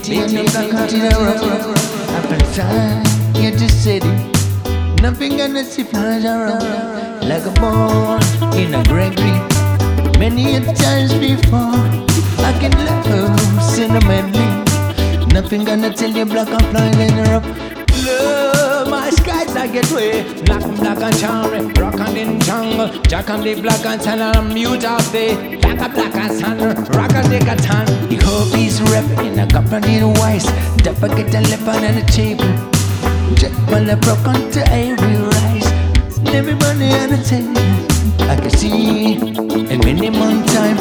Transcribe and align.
Betty 0.00 0.16
and 0.16 0.30
the 0.30 0.42
black 0.44 0.72
out 0.72 0.92
in 0.94 1.02
rough, 1.02 1.42
rough. 1.42 2.24
Up 2.24 2.32
inside, 2.32 3.36
you 3.36 3.50
just 3.50 3.84
city. 3.84 4.08
Nothing 5.02 5.36
gonna 5.36 5.62
see 5.62 5.82
around 6.24 7.28
like 7.28 7.44
a 7.44 7.50
ball 7.60 8.18
in 8.54 8.72
a 8.74 8.82
Gregory. 8.84 9.36
Many 10.18 10.56
a 10.56 10.60
times 10.74 11.12
before, 11.12 11.76
I 12.40 12.56
can 12.58 12.72
love 12.86 13.60
sentimentally. 13.60 14.48
Nothing 15.34 15.64
gonna 15.64 15.92
tell 15.92 16.10
you 16.10 16.24
black 16.24 16.48
and 16.48 16.66
flying 16.70 16.98
in 16.98 17.18
a. 17.18 17.44
Love 18.06 18.59
I 19.56 19.66
get 19.66 19.90
way. 19.92 20.22
Black 20.44 20.62
and 20.62 20.76
black 20.76 21.00
and 21.00 21.18
cherry 21.18 21.60
Rock 21.74 21.98
and 22.00 22.16
in 22.16 22.40
jungle. 22.40 22.88
Jack 23.02 23.28
and 23.30 23.42
the 23.42 23.54
black 23.60 23.84
and 23.84 24.00
tan 24.00 24.20
and 24.20 24.54
mute 24.54 24.84
off 24.84 25.10
the 25.12 25.58
Black 25.60 25.80
and 25.80 25.94
black 25.94 26.14
and 26.14 26.32
sun 26.38 26.58
Rock 26.96 27.12
and 27.14 27.32
the 27.32 27.38
tan 27.62 27.86
The 28.08 28.16
hope 28.24 28.54
is 28.56 28.80
rep 28.90 29.04
in 29.24 29.38
a 29.38 29.42
and 29.42 29.84
the 29.84 30.06
wise. 30.20 30.46
Dapper 30.82 31.08
get 31.08 31.34
a 31.34 31.40
lip 31.40 31.66
on 31.66 31.82
the 31.82 32.02
table. 32.10 32.52
Jet 33.34 33.52
while 33.70 33.90
I 33.90 33.94
broke 33.96 34.26
onto 34.26 34.60
every 34.70 35.16
rise. 35.16 35.66
Everybody 36.34 36.92
on 37.00 37.10
the 37.10 37.18
table 37.24 37.60
I 38.30 38.36
can 38.36 38.50
see 38.50 39.14
in 39.14 39.78
minimum 39.80 40.44
time. 40.46 40.78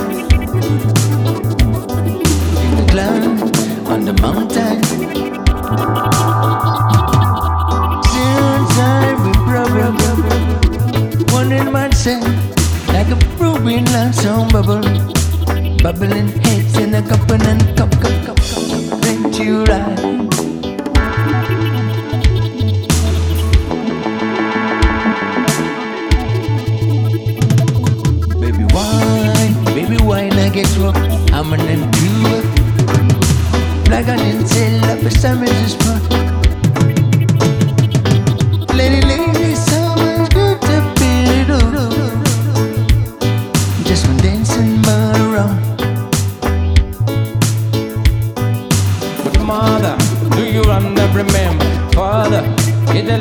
In 2.66 2.74
the 2.78 2.86
cloud 2.92 3.24
on 3.88 4.02
the 4.06 4.14
mountain 4.22 4.80
Bubbling 15.84 16.28
heads 16.44 16.78
in 16.78 16.94
a 16.94 17.02
cup 17.02 17.30
and 17.32 17.42
a 17.44 17.76
cup, 17.76 17.92
cup, 18.02 18.26
cup, 18.26 18.38
cup 18.38 19.06
Ain't 19.06 19.40
you 19.40 19.64
right? 19.66 19.96
Baby, 28.40 28.64
why, 28.74 29.54
baby, 29.74 29.98
why 30.04 30.30
not 30.30 30.54
get 30.54 30.78
rough? 30.78 30.96
I'm 31.34 31.54
an 31.54 31.62
impure 31.62 32.44
Like 33.90 34.08
I 34.08 34.18
didn't 34.18 34.48
tell 34.48 34.86
up 34.86 35.02
a 35.04 35.12
summer's 35.12 35.50
is 35.50 36.29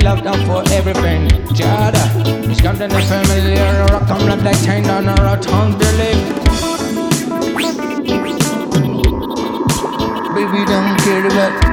love 0.02 0.22
down 0.22 0.44
for 0.46 0.62
everything. 0.72 1.28
Jada, 1.56 2.02
it's 2.50 2.60
come 2.60 2.76
to 2.78 2.88
the 2.88 3.00
family, 3.02 3.54
rock 3.92 4.06
come 4.06 4.28
like 4.28 4.40
that 4.40 4.56
chain 4.64 4.84
on 4.86 5.08
our 5.08 5.36
tongue 5.40 5.76
believe. 5.78 6.22
Baby, 10.34 10.64
don't 10.66 10.98
care 11.00 11.26
about 11.26 11.67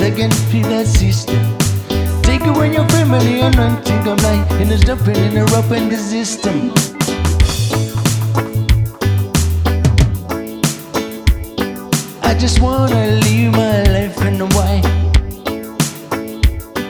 Rise 0.00 0.12
again, 0.12 0.30
feel 0.50 0.68
that 0.68 0.86
sister. 0.86 1.36
Take 2.22 2.42
away 2.46 2.72
your 2.72 2.88
family 2.88 3.40
and 3.40 3.54
run 3.56 3.82
think 3.82 4.06
life. 4.06 4.50
And 4.52 4.70
there's 4.70 4.86
nothing 4.86 5.16
in 5.16 5.34
the 5.34 5.44
rope 5.52 5.70
in 5.76 5.88
the 5.88 5.96
system. 5.96 6.72
I 12.22 12.34
just 12.34 12.60
wanna 12.60 13.20
live 13.24 13.52
my 13.52 13.82
life 13.92 14.16
in 14.26 14.38
the 14.38 14.46
way. 14.56 14.80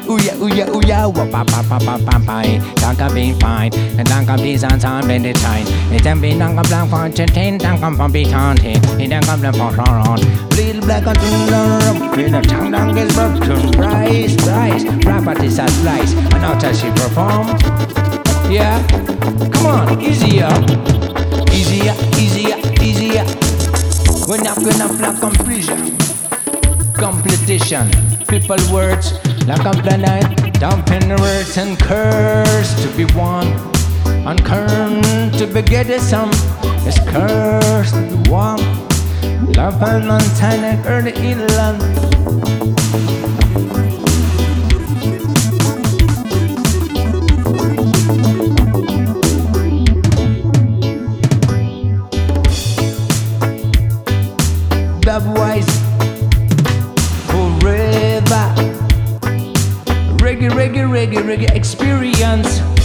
Ooh 0.08 0.18
yeah, 0.18 0.42
ooh 0.42 0.48
yeah, 0.48 0.70
ooh 0.70 0.82
yeah, 0.86 1.06
wah 1.06 1.26
pa 1.32 1.44
pa 1.44 1.62
pa 1.68 1.78
pa 1.78 1.98
pa 1.98 2.18
pa. 2.26 2.42
Đang 2.82 2.90
eh. 2.90 2.98
cầm 2.98 3.14
bị 3.14 3.32
fine, 3.40 3.70
đang 4.10 4.26
cầm 4.26 4.42
đi 4.44 4.58
sang 4.58 4.80
sang 4.80 5.08
bên 5.08 5.22
để 5.22 5.32
chạy. 5.42 5.64
Đang 6.04 6.20
bị 6.20 6.34
đang 6.38 6.56
cầm 6.56 6.66
lang 6.70 6.88
phong 6.90 7.12
trên 7.12 7.28
thiên, 7.28 7.58
đang 7.58 7.78
cầm 7.80 7.94
phong 7.98 8.12
rong. 10.80 10.86
Black 10.86 11.06
and 11.06 11.18
blue, 11.18 12.24
In 12.24 12.32
the 12.32 12.40
tongue 12.42 12.70
down 12.72 12.94
gets 12.94 13.14
broken, 13.14 13.70
rise, 13.72 14.36
rise. 14.46 14.84
Properties 15.02 15.58
as 15.58 15.84
lies, 15.84 16.12
and 16.12 16.42
not 16.42 16.62
as 16.64 16.80
she 16.80 16.90
perform. 16.90 17.46
Yeah, 18.50 18.84
come 19.52 19.66
on, 19.66 20.00
easy 20.00 20.42
up, 20.42 20.68
easy 21.52 21.88
up. 21.88 23.28
We're 24.28 24.42
not 24.42 24.56
gonna 24.62 24.88
flag 24.88 25.20
completion, 25.20 25.96
competition. 26.94 27.90
People 28.28 28.58
words 28.72 29.12
like 29.46 29.64
a 29.64 29.72
planet, 29.72 30.54
dumping 30.54 31.08
words 31.16 31.56
and 31.58 31.78
curse 31.78 32.74
to 32.82 32.88
be 32.96 33.04
one. 33.14 33.48
And 34.06 34.44
curse 34.44 35.38
to 35.38 35.46
be 35.46 35.62
getting 35.62 36.00
some, 36.00 36.30
it's 36.86 36.98
cursed 37.10 37.94
to 37.94 38.16
be 38.24 38.30
one. 38.30 38.89
And 39.22 40.06
Montana, 40.06 40.82
early 40.86 41.12
forever. 57.26 58.54
Reggae, 60.18 60.50
reggae, 60.50 60.86
reggae, 60.88 61.22
reggae 61.22 61.50
experience. 61.54 62.79